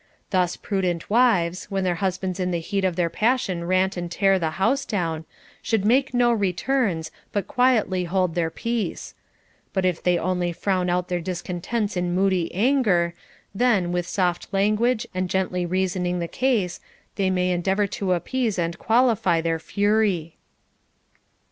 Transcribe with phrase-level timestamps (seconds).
[0.31, 4.39] Thus prudent wives, when their husbands in the heat of their passion rant and tear
[4.39, 5.25] the house down,
[5.61, 9.13] should make no returns, but quietly hold their peace;
[9.73, 13.13] but if they only frown out their discontents in moody anger,
[13.53, 16.79] then, with soft language and gently reasoning the case,
[17.15, 20.35] they may en deavor to appease and qualify their fury.